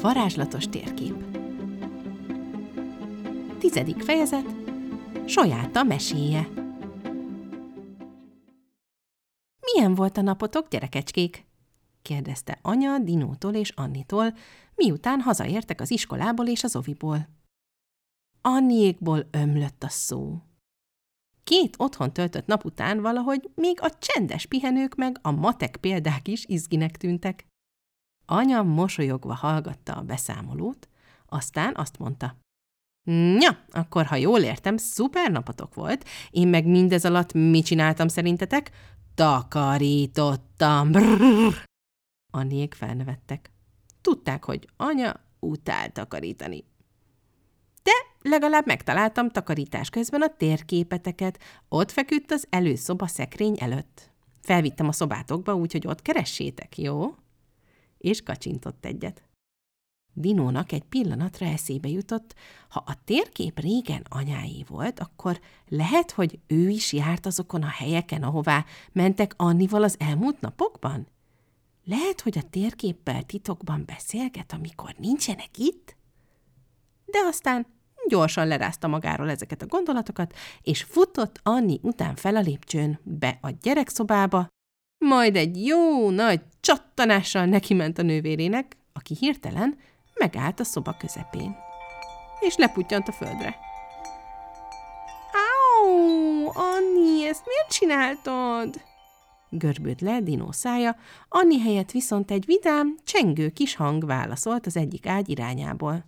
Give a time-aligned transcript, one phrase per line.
[0.00, 1.24] varázslatos térkép.
[3.58, 4.46] Tizedik fejezet.
[5.24, 6.48] Sajáta meséje.
[9.72, 11.44] Milyen volt a napotok, gyerekecskék?
[12.02, 14.34] kérdezte anya Dinótól és Annitól,
[14.74, 17.28] miután hazaértek az iskolából és az oviból.
[18.40, 20.42] Anniékból ömlött a szó.
[21.44, 26.44] Két otthon töltött nap után valahogy még a csendes pihenők meg a matek példák is
[26.46, 27.49] izginek tűntek.
[28.32, 30.88] Anya mosolyogva hallgatta a beszámolót,
[31.26, 32.36] aztán azt mondta.
[33.38, 36.08] Ja, akkor ha jól értem, szuper napotok volt.
[36.30, 38.70] Én meg mindez alatt mit csináltam szerintetek?
[39.14, 40.90] Takarítottam.
[40.90, 41.54] Brrr.
[42.32, 43.52] Anniék felnevettek.
[44.00, 46.64] Tudták, hogy anya utál takarítani.
[47.82, 47.92] De
[48.30, 51.38] legalább megtaláltam takarítás közben a térképeteket.
[51.68, 54.10] Ott feküdt az előszoba szekrény előtt.
[54.42, 57.14] Felvittem a szobátokba, úgyhogy ott keressétek, jó?
[58.00, 59.22] És kacsintott egyet.
[60.12, 62.34] Dinónak egy pillanatra eszébe jutott,
[62.68, 68.22] ha a térkép régen anyáé volt, akkor lehet, hogy ő is járt azokon a helyeken,
[68.22, 71.06] ahová mentek Annival az elmúlt napokban?
[71.84, 75.96] Lehet, hogy a térképpel titokban beszélget, amikor nincsenek itt?
[77.04, 77.66] De aztán
[78.08, 83.50] gyorsan lerázta magáról ezeket a gondolatokat, és futott Anni után fel a lépcsőn, be a
[83.62, 84.48] gyerekszobába,
[85.00, 89.78] majd egy jó nagy csattanással neki ment a nővérének, aki hirtelen
[90.14, 91.56] megállt a szoba közepén,
[92.40, 93.56] és leputtyant a földre.
[95.32, 98.80] Áú, Anni, ezt miért csináltad?
[99.48, 100.96] Görbült le Dino szája,
[101.28, 106.04] Anni helyett viszont egy vidám, csengő kis hang válaszolt az egyik ágy irányából.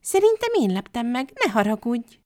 [0.00, 2.18] Szerintem én leptem meg, ne haragudj!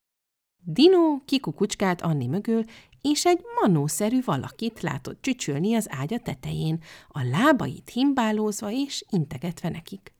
[0.65, 2.65] Dino kikukucskált Anni mögül,
[3.01, 10.13] és egy manószerű valakit látott csücsülni az ágya tetején, a lábait himbálózva és integetve nekik.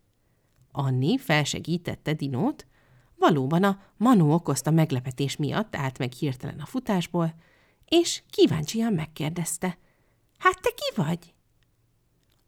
[0.73, 2.67] Anni felsegítette Dinót,
[3.17, 7.35] valóban a Manó okozta meglepetés miatt állt meg hirtelen a futásból,
[7.85, 9.79] és kíváncsian megkérdezte,
[10.39, 11.35] hát te ki vagy?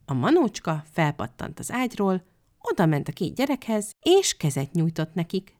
[0.05, 2.23] A manócska felpattant az ágyról,
[2.61, 5.57] oda ment a két gyerekhez, és kezet nyújtott nekik.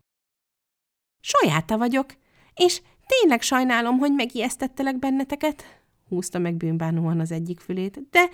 [1.19, 2.15] Sajáta vagyok,
[2.53, 2.81] és
[3.19, 5.63] tényleg sajnálom, hogy megijesztettelek benneteket,
[6.09, 8.29] húzta meg bűnbánóan az egyik fülét, de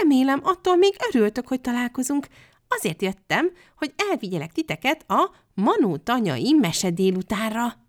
[0.00, 2.26] remélem attól még örültök, hogy találkozunk,
[2.68, 7.86] Azért jöttem, hogy elvigyelek titeket a Manó tanyai mese délutánra.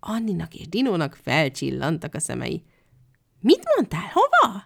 [0.00, 2.62] Anninak és Dinónak felcsillantak a szemei.
[3.40, 4.64] Mit mondtál, hova?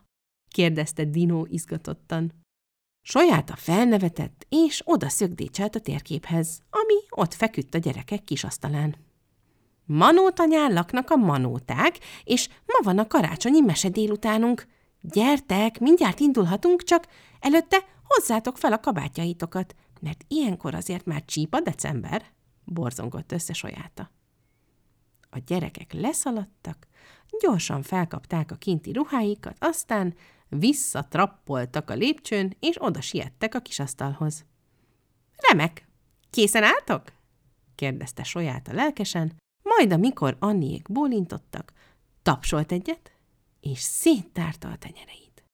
[0.48, 2.32] kérdezte Dinó izgatottan.
[3.02, 9.05] Sajáta felnevetett, és oda szögdécselt a térképhez, ami ott feküdt a gyerekek kisasztalán.
[9.86, 14.66] Manótanyán laknak a manóták, és ma van a karácsonyi mese délutánunk.
[15.00, 17.06] Gyertek, mindjárt indulhatunk, csak
[17.40, 22.24] előtte hozzátok fel a kabátjaitokat, mert ilyenkor azért már csíp a december,
[22.64, 24.10] borzongott össze sajáta.
[25.30, 26.86] A gyerekek leszaladtak,
[27.40, 30.14] gyorsan felkapták a kinti ruháikat, aztán
[30.48, 34.44] visszatrappoltak a lépcsőn, és oda siettek a kisasztalhoz.
[35.36, 35.88] Remek!
[36.30, 37.12] Készen álltok?
[37.74, 39.36] kérdezte Sojáta lelkesen,
[39.76, 41.72] majd amikor Anniék bólintottak,
[42.22, 43.12] tapsolt egyet,
[43.60, 45.44] és széttárta a tenyereit.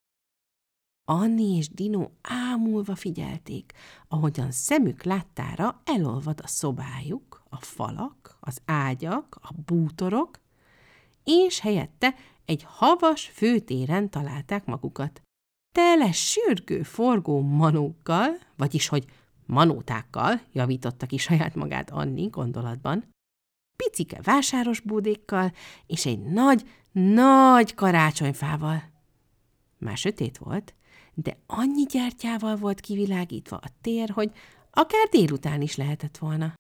[1.05, 3.73] Anni és Dino ámulva figyelték,
[4.09, 10.39] ahogyan szemük láttára elolvad a szobájuk, a falak, az ágyak, a bútorok,
[11.25, 15.23] és helyette egy havas főtéren találták magukat.
[15.75, 19.05] Tele sürgő, forgó manókkal, vagyis hogy
[19.47, 23.11] manótákkal, javította ki saját magát Anni gondolatban,
[23.85, 25.53] picike vásáros búdékkal
[25.87, 28.83] és egy nagy, nagy karácsonyfával.
[29.79, 30.75] Már sötét volt,
[31.15, 34.31] de annyi gyertyával volt kivilágítva a tér, hogy
[34.71, 36.55] akár délután is lehetett volna.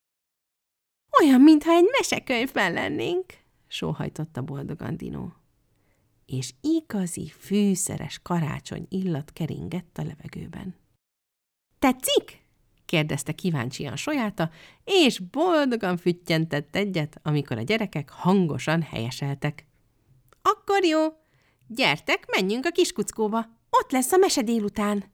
[1.20, 3.24] Olyan, mintha egy mesekönyvben lennénk,
[3.66, 5.28] sóhajtotta boldogan Dino.
[6.26, 10.74] És igazi, fűszeres karácsony illat keringett a levegőben.
[11.78, 12.41] Tetszik?
[12.92, 14.50] Kérdezte kíváncsian sojáta,
[14.84, 19.66] és boldogan füttyentett egyet, amikor a gyerekek hangosan helyeseltek.
[20.42, 21.00] Akkor jó,
[21.66, 23.38] gyertek, menjünk a kiskuckóba,
[23.70, 25.04] ott lesz a mese délután.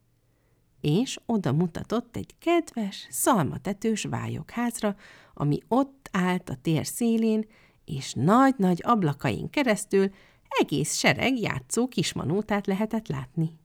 [0.81, 4.97] És oda mutatott egy kedves, szalmatetős vályokházra,
[5.35, 7.47] ami ott állt a tér szélén,
[7.85, 10.11] és nagy-nagy ablakain keresztül
[10.49, 13.59] egész sereg játszó kismanótát lehetett látni.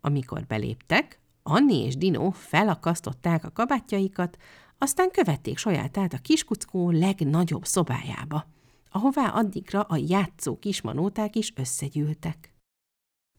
[0.00, 4.36] Amikor beléptek, Anni és Dino felakasztották a kabátjaikat,
[4.78, 8.46] aztán követték sajátát a kiskuckó legnagyobb szobájába,
[8.90, 12.54] ahová addigra a játszó kismanóták is összegyűltek.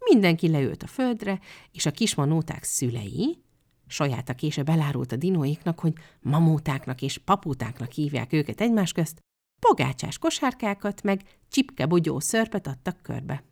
[0.09, 1.39] Mindenki leült a földre,
[1.71, 3.45] és a kismanóták szülei,
[3.89, 9.19] Saját a később elárult a dinóiknak, hogy mamótáknak és papótáknak hívják őket egymás közt,
[9.59, 13.43] pogácsás kosárkákat meg csipke-bogyó szörpet adtak körbe.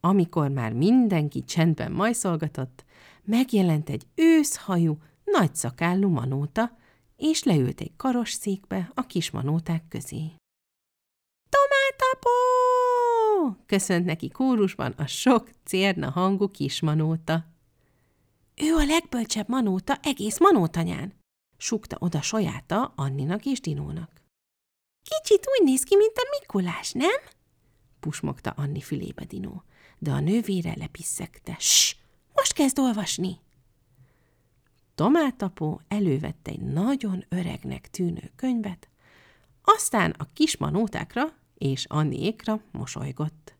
[0.00, 2.84] Amikor már mindenki csendben majszolgatott,
[3.24, 6.78] megjelent egy őszhajú, nagyszakállú manóta,
[7.16, 10.32] és leült egy karos székbe a kis manóták közé.
[11.48, 12.30] Tomátapó!
[13.66, 17.46] köszönt neki kórusban a sok cérna hangú kismanóta.
[18.56, 21.14] Ő a legbölcsebb manóta egész manótanyán,
[21.56, 24.22] sukta oda sajáta Anninak és Dinónak.
[25.02, 27.20] Kicsit úgy néz ki, mint a Mikulás, nem?
[28.00, 29.62] pusmogta Anni fülébe Dinó,
[30.00, 31.56] de a nővére lepisszegte.
[31.58, 31.96] Ss,
[32.34, 33.38] most kezd olvasni!
[34.94, 38.88] Tomátapó elővette egy nagyon öregnek tűnő könyvet,
[39.62, 43.54] aztán a kismanótákra és Anniékra mosolygott.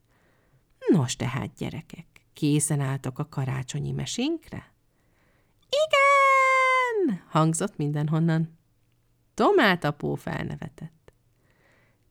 [0.88, 4.72] Nos tehát, gyerekek, készen álltok a karácsonyi mesénkre?
[5.68, 7.22] Igen!
[7.28, 8.58] hangzott mindenhonnan.
[9.34, 11.12] Tomátapó felnevetett.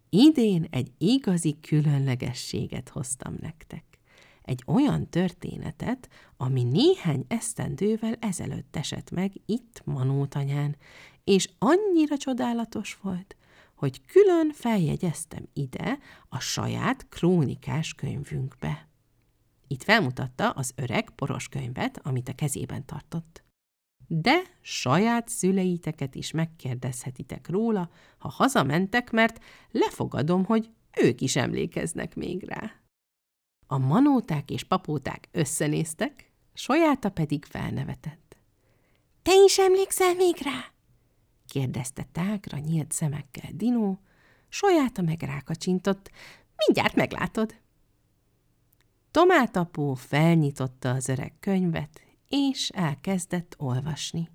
[0.09, 3.88] Idén egy igazi különlegességet hoztam nektek.
[4.49, 10.75] Egy olyan történetet, ami néhány esztendővel ezelőtt esett meg itt Manótanyán,
[11.23, 13.35] és annyira csodálatos volt,
[13.75, 15.97] hogy külön feljegyeztem ide
[16.29, 18.87] a saját krónikás könyvünkbe.
[19.67, 23.43] Itt felmutatta az öreg poros könyvet, amit a kezében tartott.
[24.07, 30.69] De saját szüleiteket is megkérdezhetitek róla, ha hazamentek, mert lefogadom, hogy
[31.01, 32.78] ők is emlékeznek még rá.
[33.71, 38.37] A manóták és papóták összenéztek, sajáta pedig felnevetett.–
[39.23, 40.71] Te is emlékszel még rá?
[41.47, 43.99] kérdezte tágra nyílt szemekkel Dinó,
[44.47, 46.11] sajáta meg rákacsintott,
[46.55, 47.55] mindjárt meglátod.
[49.11, 54.29] Tomátapó felnyitotta az öreg könyvet, és elkezdett olvasni.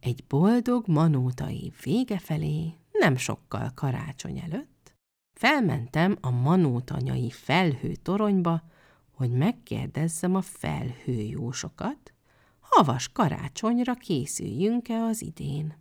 [0.00, 4.69] Egy boldog manótai vége felé, nem sokkal karácsony előtt,
[5.40, 8.62] felmentem a manótanyai felhő toronyba,
[9.10, 12.12] hogy megkérdezzem a felhőjósokat,
[12.58, 15.76] havas karácsonyra készüljünk-e az idén.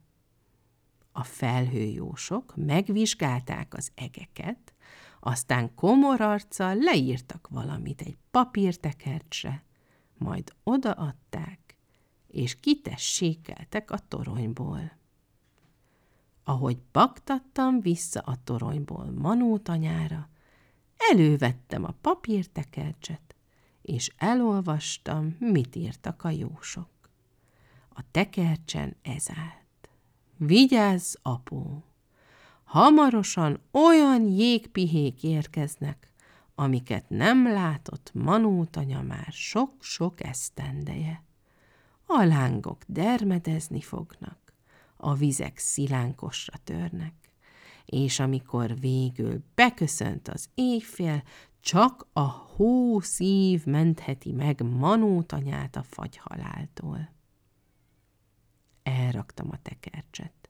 [1.12, 4.74] A felhőjósok megvizsgálták az egeket,
[5.20, 9.64] aztán komor arccal leírtak valamit egy papírtekercsre,
[10.18, 11.76] majd odaadták,
[12.28, 14.99] és kitessékeltek a toronyból.
[16.50, 20.30] Ahogy baktattam vissza a toronyból manótanyára,
[20.98, 23.36] elővettem a papírtekercset,
[23.82, 26.90] és elolvastam, mit írtak a jósok.
[27.90, 29.90] A tekercsen ez állt.
[30.38, 31.84] Vigyázz, apó!
[32.64, 36.12] Hamarosan olyan jégpihék érkeznek,
[36.56, 41.24] amiket nem látott Manótanya már sok-sok esztendeje.
[42.06, 44.49] A lángok dermedezni fognak,
[45.02, 47.14] a vizek szilánkosra törnek,
[47.86, 51.24] és amikor végül beköszönt az éjfél,
[51.60, 57.10] csak a hó szív mentheti meg manótanyát a fagyhaláltól.
[58.84, 60.50] Elraktam a tekercset,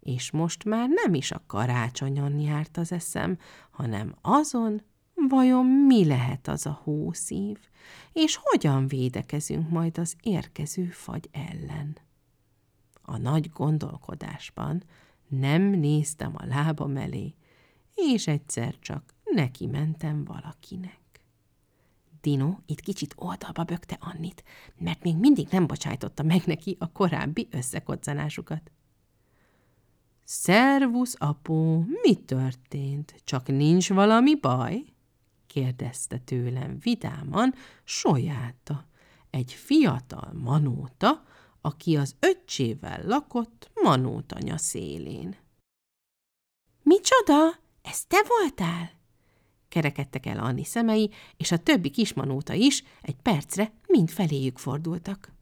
[0.00, 3.38] és most már nem is a karácsonyon járt az eszem,
[3.70, 4.82] hanem azon,
[5.28, 7.58] vajon mi lehet az a hószív,
[8.12, 11.96] és hogyan védekezünk majd az érkező fagy ellen.
[13.04, 14.82] A nagy gondolkodásban
[15.28, 17.34] nem néztem a lábam elé,
[17.94, 21.00] és egyszer csak neki mentem valakinek.
[22.20, 24.44] Dino itt kicsit oldalba bökte Annit,
[24.78, 28.70] mert még mindig nem bocsájtotta meg neki a korábbi összekoccanásukat.
[30.24, 33.20] Szervusz, apó, mi történt?
[33.24, 34.84] Csak nincs valami baj?
[35.46, 38.86] kérdezte tőlem vidáman Sojáta,
[39.30, 41.24] egy fiatal manóta,
[41.64, 45.36] aki az öccsével lakott manótanya szélén.–
[46.82, 47.58] Micsoda?
[47.82, 48.90] Ez te voltál?
[49.68, 55.32] kerekedtek el Anni szemei, és a többi kismanóta is egy percre mind feléjük fordultak.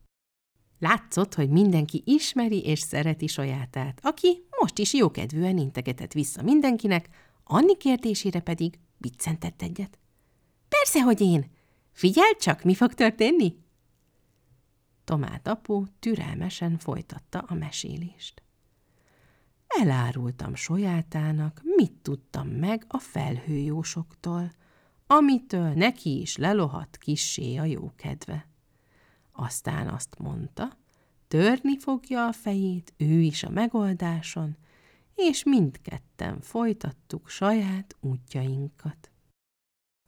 [0.79, 7.09] Látszott, hogy mindenki ismeri és szereti sajátát, aki most is jókedvűen integetett vissza mindenkinek,
[7.45, 9.99] Anni kérdésére pedig biccentett egyet.
[10.69, 11.51] Persze, hogy én!
[11.93, 13.62] Figyeld csak, mi fog történni!
[15.05, 18.43] Tomát apu türelmesen folytatta a mesélést.
[19.67, 24.53] Elárultam sojátának, mit tudtam meg a felhőjósoktól,
[25.07, 28.47] amitől neki is lelohadt kissé a jókedve.
[29.33, 30.77] Aztán azt mondta,
[31.29, 34.57] törni fogja a fejét ő is a megoldáson,
[35.15, 39.11] és mindketten folytattuk saját útjainkat.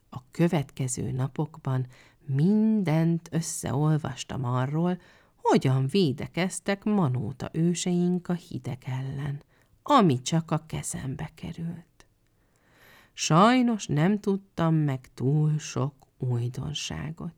[0.08, 1.86] A következő napokban
[2.26, 5.00] mindent összeolvastam arról,
[5.36, 9.42] hogyan védekeztek Manóta őseink a hideg ellen,
[9.82, 12.06] ami csak a kezembe került.
[13.12, 17.34] Sajnos nem tudtam meg túl sok újdonságot.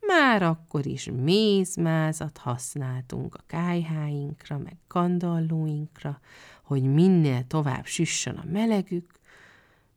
[0.00, 6.20] Már akkor is mézmázat használtunk a kájháinkra, meg kandallóinkra,
[6.62, 9.12] hogy minél tovább süssön a melegük,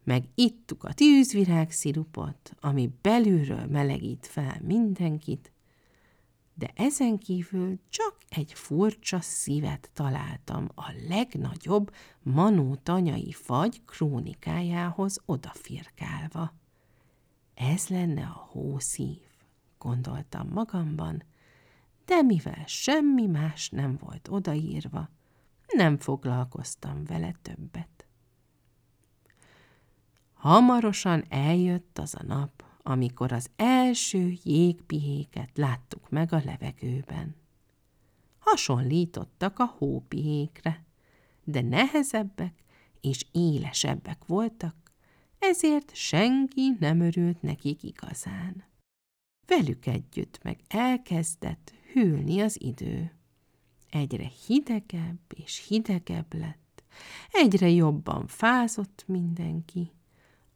[0.08, 5.52] meg ittuk a tűzvirág szirupot, ami belülről melegít fel mindenkit,
[6.54, 16.54] de ezen kívül csak egy furcsa szívet találtam a legnagyobb Manó tanyai fagy krónikájához odafirkálva.
[17.54, 19.22] Ez lenne a hószív,
[19.78, 21.24] gondoltam magamban,
[22.06, 25.10] de mivel semmi más nem volt odaírva,
[25.68, 27.97] nem foglalkoztam vele többet.
[30.48, 37.36] Hamarosan eljött az a nap, amikor az első jégpihéket láttuk meg a levegőben.
[38.40, 40.86] Hasonlítottak a hópihékre,
[41.44, 42.64] de nehezebbek
[43.02, 44.76] és élesebbek voltak,
[45.40, 48.64] ezért senki nem örült nekik igazán.
[49.48, 53.12] Velük együtt meg elkezdett hűlni az idő.
[53.90, 56.84] Egyre hidegebb és hidegebb lett,
[57.32, 59.92] egyre jobban fázott mindenki,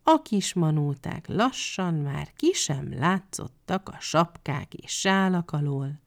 [0.04, 6.00] a kis manóták lassan már ki sem látszottak a sapkák és sálak alól,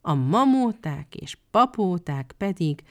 [0.00, 2.82] a mamóták és papóták pedig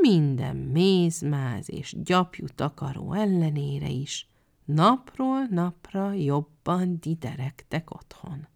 [0.00, 4.28] minden mézmáz és gyapjú takaró ellenére is
[4.64, 8.48] napról napra jobban diderektek otthon.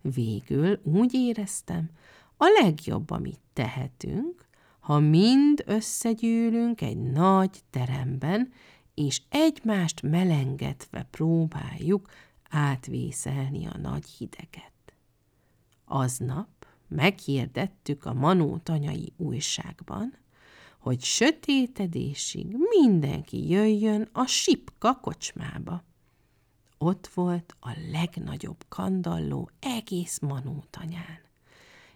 [0.00, 1.90] Végül úgy éreztem,
[2.36, 4.46] a legjobb, amit tehetünk,
[4.80, 8.52] ha mind összegyűlünk egy nagy teremben,
[8.98, 12.10] és egymást melengetve próbáljuk
[12.50, 14.72] átvészelni a nagy hideget.
[15.84, 20.16] Aznap meghirdettük a Manó tanyai újságban,
[20.78, 25.84] hogy sötétedésig mindenki jöjjön a Sipka kocsmába.
[26.78, 31.20] Ott volt a legnagyobb kandalló egész Manótanyán,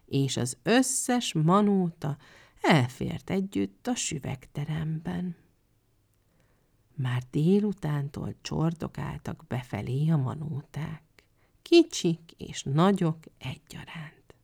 [0.05, 2.17] és az összes Manóta
[2.61, 5.42] elfért együtt a süvegteremben.
[7.03, 11.03] Már délutántól csordogáltak befelé a manóták,
[11.63, 14.35] kicsik és nagyok egyaránt.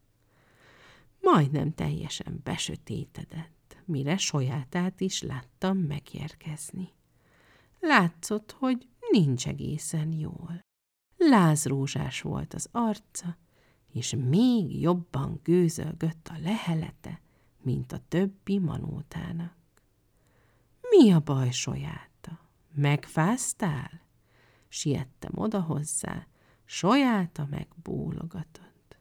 [1.20, 6.88] Majdnem teljesen besötétedett, mire sajátát is láttam megérkezni.
[7.80, 10.60] Látszott, hogy nincs egészen jól.
[11.16, 13.36] Lázrózsás volt az arca,
[13.92, 17.20] és még jobban gőzölgött a lehelete,
[17.62, 19.56] mint a többi manótának.
[20.80, 22.07] Mi a baj, saját?
[22.78, 24.00] Megfáztál?
[24.68, 26.26] Siettem oda hozzá,
[26.64, 28.98] sojáta megbólogatott.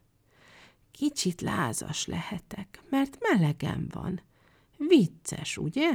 [0.91, 4.22] Kicsit lázas lehetek, mert melegem van.
[4.77, 5.91] Vicces, ugye?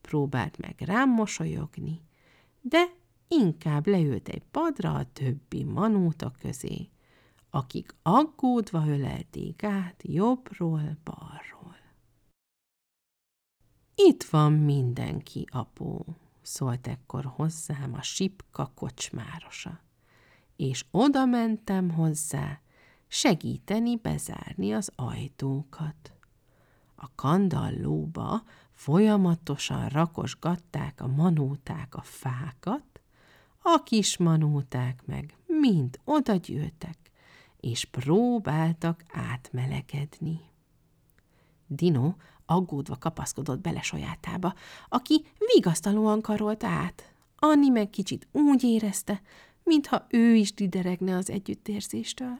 [0.00, 2.02] Próbált meg rám mosolyogni,
[2.60, 2.84] de
[3.28, 6.88] inkább leült egy padra a többi manóta közé,
[7.50, 11.76] akik aggódva ölelték át jobbról, balról.
[13.94, 19.80] Itt van mindenki, apó, szólt ekkor hozzám a sipka kocsmárosa,
[20.56, 22.60] és oda mentem hozzá
[23.08, 26.12] segíteni bezárni az ajtókat.
[26.94, 28.42] A kandallóba
[28.72, 33.00] folyamatosan rakosgatták a manóták a fákat,
[33.62, 36.96] a kis manóták meg mind odagyűltek,
[37.60, 40.40] és próbáltak átmelegedni.
[41.66, 42.14] Dino
[42.50, 44.54] aggódva kapaszkodott bele sajátába,
[44.88, 47.12] aki vigasztalóan karolta át.
[47.36, 49.22] Anni meg kicsit úgy érezte,
[49.62, 52.38] mintha ő is dideregne az együttérzéstől.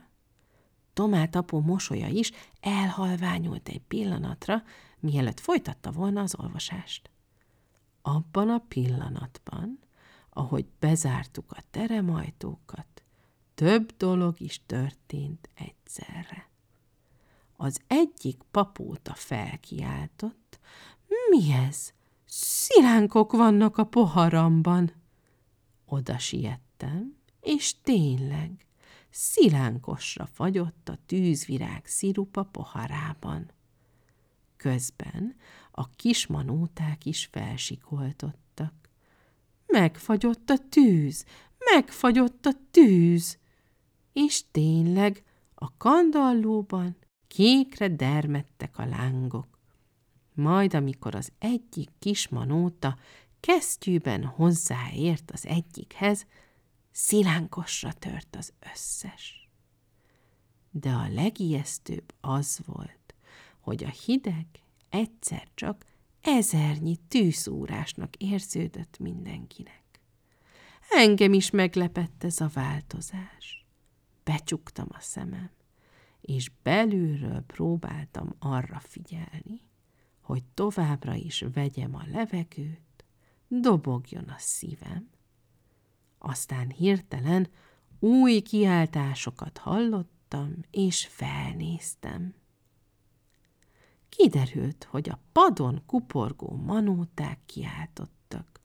[0.92, 4.62] Tomát apó mosolya is elhalványult egy pillanatra,
[5.00, 7.10] mielőtt folytatta volna az olvasást.
[8.02, 9.78] Abban a pillanatban,
[10.30, 13.02] ahogy bezártuk a teremajtókat,
[13.54, 16.49] több dolog is történt egyszerre.
[17.62, 20.58] Az egyik papóta felkiáltott.
[21.28, 21.92] Mi ez?
[22.26, 24.92] Szilánkok vannak a poharamban.
[25.84, 28.66] Oda siettem, és tényleg,
[29.10, 33.50] szilánkosra fagyott a tűzvirág szirupa poharában.
[34.56, 35.36] Közben
[35.70, 38.74] a kismanóták is felsikoltottak.
[39.66, 41.24] Megfagyott a tűz,
[41.58, 43.38] megfagyott a tűz!
[44.12, 45.24] És tényleg
[45.54, 46.96] a kandallóban
[47.34, 49.58] Kékre dermedtek a lángok.
[50.34, 52.98] Majd, amikor az egyik kis manóta
[53.40, 56.26] kesztyűben hozzáért az egyikhez,
[56.90, 59.50] szilánkosra tört az összes.
[60.70, 63.14] De a legijesztőbb az volt,
[63.60, 64.46] hogy a hideg
[64.88, 65.86] egyszer csak
[66.20, 69.84] ezernyi tűszúrásnak érződött mindenkinek.
[70.90, 73.66] Engem is meglepett ez a változás.
[74.24, 75.50] Becsuktam a szemem,
[76.20, 79.68] és belülről próbáltam arra figyelni,
[80.20, 83.04] hogy továbbra is vegyem a levegőt,
[83.48, 85.08] dobogjon a szívem.
[86.18, 87.48] Aztán hirtelen
[87.98, 92.34] új kiáltásokat hallottam, és felnéztem.
[94.08, 98.60] Kiderült, hogy a padon kuporgó manóták kiáltottak.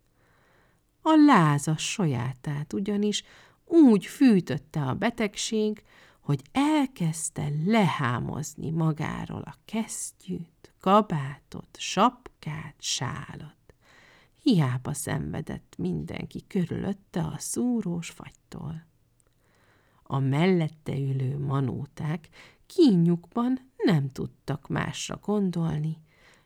[1.02, 3.24] A lázas sajátát ugyanis
[3.66, 5.84] úgy fűtötte a betegség,
[6.26, 13.56] hogy elkezdte lehámozni magáról a kesztyűt, kabátot, sapkát, sálat.
[14.42, 18.86] Hiába szenvedett mindenki körülötte a szúrós fagytól.
[20.04, 22.30] A mellette ülő manóták
[22.66, 25.98] kínjukban nem tudtak másra gondolni,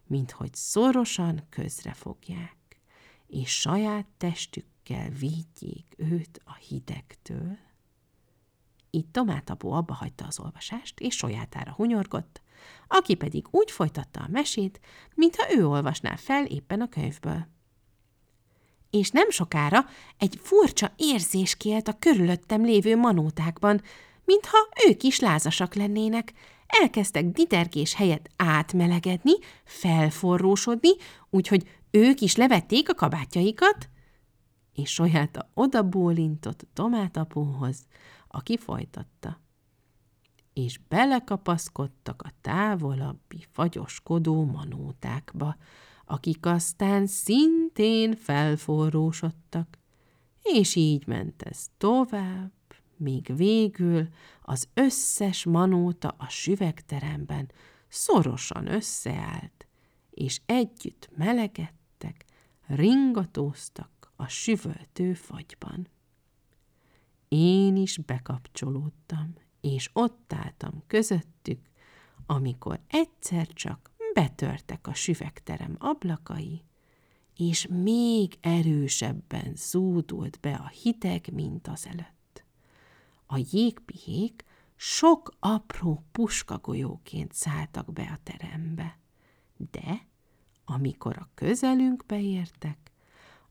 [0.08, 2.80] mint hogy szorosan közrefogják,
[3.28, 7.58] és saját testükkel védjék őt a hidegtől.
[8.92, 12.42] Így Tomátapó abba hagyta az olvasást, és sajátára hunyorgott,
[12.88, 14.80] aki pedig úgy folytatta a mesét,
[15.16, 17.48] mintha ő olvasná fel éppen a könyvből.
[18.90, 19.86] És nem sokára
[20.18, 23.82] egy furcsa érzés kélt a körülöttem lévő manótákban,
[24.26, 26.34] mintha ők is lázasak lennének.
[26.68, 30.90] Elkezdtek ditergés helyett átmelegedni, felforrósodni,
[31.30, 33.90] úgyhogy ők is levették a kabátjaikat,
[34.74, 37.88] és Sojáta odabólintott Tomátapóhoz,
[38.30, 39.40] aki folytatta.
[40.54, 45.56] És belekapaszkodtak a távolabbi fagyoskodó manótákba,
[46.06, 49.78] akik aztán szintén felforrósodtak,
[50.42, 52.52] és így ment ez tovább,
[52.98, 54.08] míg végül
[54.42, 57.52] az összes manóta a süvegteremben
[57.88, 59.68] szorosan összeállt,
[60.10, 62.26] és együtt melegedtek,
[62.68, 65.88] ringatóztak a süvöltő fagyban.
[67.30, 71.70] Én is bekapcsolódtam, és ott álltam közöttük,
[72.26, 76.64] amikor egyszer csak betörtek a süvegterem ablakai,
[77.36, 82.18] és még erősebben zúdult be a hideg, mint az előtt
[83.32, 84.44] a jégpihék
[84.76, 88.98] sok apró puskagolyóként szálltak be a terembe.
[89.72, 90.08] De
[90.66, 92.89] amikor a közelünkbe értek,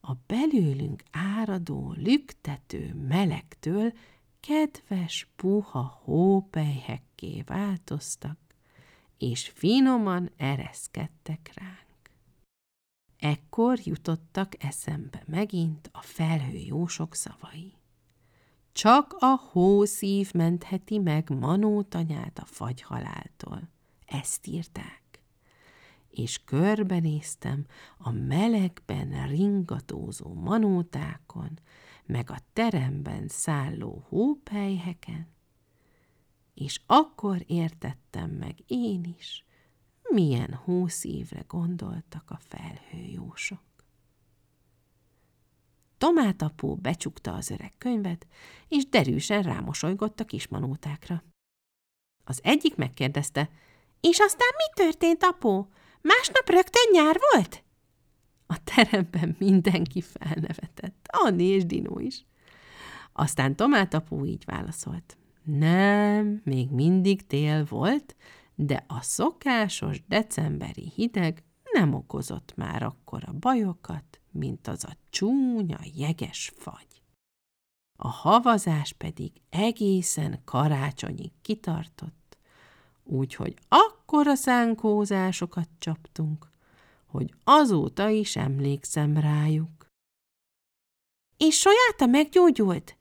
[0.01, 3.93] a belőlünk áradó, lüktető melegtől
[4.39, 8.37] kedves, puha hópelyhekké változtak,
[9.17, 11.87] és finoman ereszkedtek ránk.
[13.17, 17.73] Ekkor jutottak eszembe megint a felhőjósok szavai.
[18.71, 23.69] Csak a hószív mentheti meg manótanyát a fagyhaláltól.
[24.05, 24.98] Ezt írták.
[26.09, 27.65] És körbenéztem
[27.97, 31.59] a melegben ringatózó manótákon,
[32.05, 35.27] meg a teremben szálló hópelyheken,
[36.53, 39.45] és akkor értettem meg én is,
[40.09, 43.61] milyen hószívre gondoltak a felhőjósok.
[45.97, 48.27] Tomátapó becsukta az öreg könyvet,
[48.67, 51.23] és derűsen rámosolygott a kismanótákra.
[52.23, 53.49] Az egyik megkérdezte,
[53.99, 55.69] és aztán mi történt, apó?
[56.01, 57.63] Másnap rögtön nyár volt?
[58.47, 62.25] A teremben mindenki felnevetett, Anni és Dino is.
[63.13, 65.17] Aztán Tomátapó így válaszolt.
[65.43, 68.15] Nem, még mindig tél volt,
[68.55, 76.51] de a szokásos decemberi hideg nem okozott már akkora bajokat, mint az a csúnya, jeges
[76.55, 77.01] fagy.
[78.01, 82.18] A havazás pedig egészen karácsonyig kitartott,
[83.09, 86.47] úgyhogy akkora szánkózásokat csaptunk,
[87.05, 89.87] hogy azóta is emlékszem rájuk.
[91.37, 92.97] És Sojáta meggyógyult?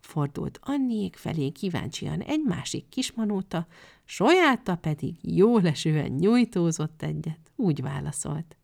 [0.00, 3.66] Fordult Anniék felé kíváncsian egy másik kismanóta,
[4.04, 8.56] Sojáta pedig jólesően nyújtózott egyet, úgy válaszolt.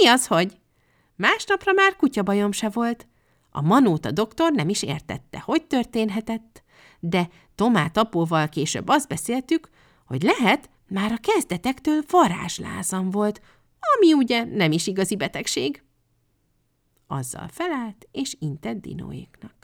[0.00, 0.58] Mi az, hogy?
[1.16, 3.06] Másnapra már kutyabajom se volt.
[3.50, 6.62] A manóta doktor nem is értette, hogy történhetett,
[7.00, 9.68] de Tomát apóval később azt beszéltük,
[10.04, 13.40] hogy lehet, már a kezdetektől varázslázam volt,
[13.96, 15.82] ami ugye nem is igazi betegség.
[17.06, 19.54] Azzal felállt, és intett dinóéknak.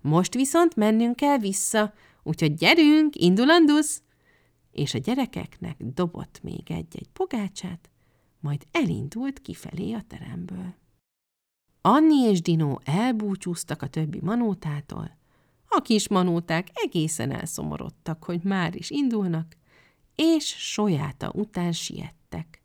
[0.00, 1.92] Most viszont mennünk kell vissza,
[2.22, 4.02] úgyhogy gyerünk, indulandusz!
[4.72, 7.90] És a gyerekeknek dobott még egy-egy pogácsát,
[8.40, 10.74] majd elindult kifelé a teremből.
[11.80, 15.16] Anni és Dino elbúcsúztak a többi manótától.
[15.76, 19.56] A kis manóták egészen elszomorodtak, hogy már is indulnak,
[20.14, 22.62] és sojáta után siettek.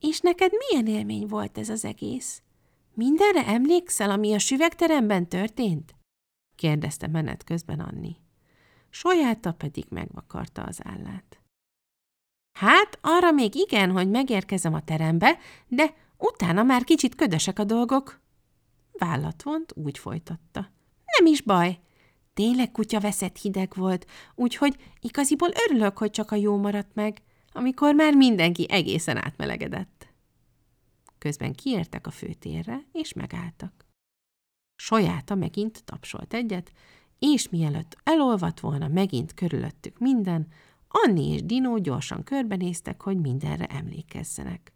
[0.00, 2.42] És neked milyen élmény volt ez az egész?
[2.94, 5.94] Mindenre emlékszel, ami a süvegteremben történt?
[6.54, 8.16] kérdezte menet közben Anni.
[8.90, 11.40] Sojáta pedig megvakarta az állát.
[12.52, 18.20] Hát, arra még igen, hogy megérkezem a terembe, de utána már kicsit ködösek a dolgok.
[18.92, 20.74] Vállat vont, úgy folytatta.
[21.18, 21.78] Nem is baj.
[22.34, 27.94] Tényleg kutya veszett hideg volt, úgyhogy igaziból örülök, hogy csak a jó maradt meg, amikor
[27.94, 30.06] már mindenki egészen átmelegedett.
[31.18, 33.86] Közben kiértek a főtérre, és megálltak.
[34.74, 36.72] Sojáta megint tapsolt egyet,
[37.18, 40.46] és mielőtt elolvadt volna megint körülöttük minden,
[40.88, 44.72] Anni és Dino gyorsan körbenéztek, hogy mindenre emlékezzenek.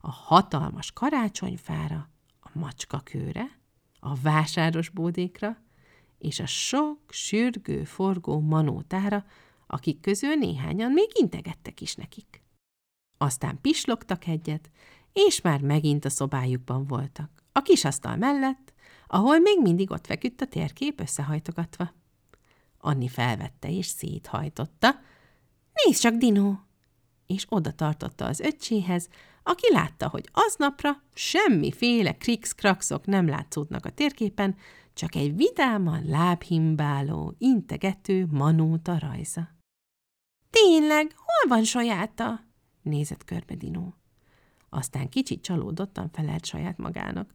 [0.00, 2.08] A hatalmas karácsonyfára,
[2.40, 3.58] a macska kőre,
[4.00, 5.56] a vásáros bódékra,
[6.18, 9.24] és a sok, sürgő, forgó manótára,
[9.66, 12.42] akik közül néhányan még integettek is nekik.
[13.18, 14.70] Aztán pislogtak egyet,
[15.12, 18.72] és már megint a szobájukban voltak, a kis asztal mellett,
[19.06, 21.92] ahol még mindig ott feküdt a térkép összehajtogatva.
[22.78, 25.00] Anni felvette és széthajtotta.
[25.84, 26.54] Nézd csak, Dino!
[27.26, 29.08] És oda tartotta az öccséhez,
[29.42, 34.56] aki látta, hogy aznapra semmiféle krikszkrakszok nem látszódnak a térképen,
[34.94, 39.48] csak egy vidáman lábhimbáló, integető manóta rajza.
[40.50, 42.40] Tényleg, hol van sajáta?
[42.82, 43.92] nézett körbe Dino.
[44.68, 47.32] Aztán kicsit csalódottan felelt saját magának.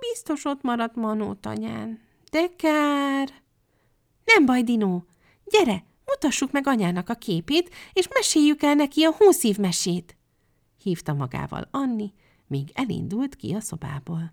[0.00, 2.00] Biztos ott maradt Manó tanyán.
[2.30, 3.42] De kár!
[4.24, 5.04] Nem baj, Dinó.
[5.44, 10.16] Gyere, mutassuk meg anyának a képét, és meséljük el neki a húszív mesét.
[10.82, 12.12] Hívta magával Anni,
[12.46, 14.32] míg elindult ki a szobából.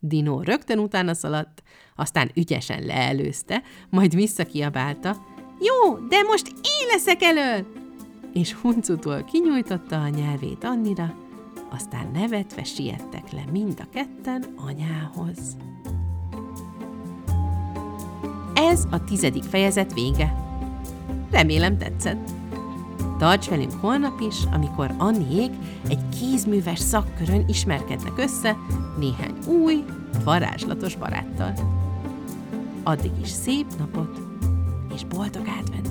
[0.00, 1.62] Dinó rögtön utána szaladt,
[1.96, 5.16] aztán ügyesen leelőzte, majd visszakiabálta.
[5.60, 7.66] Jó, de most én leszek elől!
[8.32, 11.14] És huncutól kinyújtotta a nyelvét Annira,
[11.70, 15.56] aztán nevetve siettek le mind a ketten anyához.
[18.54, 20.34] Ez a tizedik fejezet vége.
[21.30, 22.39] Remélem tetszett.
[23.20, 25.52] Tarts velünk holnap is, amikor Anniék
[25.88, 28.56] egy kézműves szakkörön ismerkednek össze
[28.98, 29.84] néhány új,
[30.24, 31.52] varázslatos baráttal.
[32.82, 34.20] Addig is szép napot
[34.94, 35.89] és boldog adventet!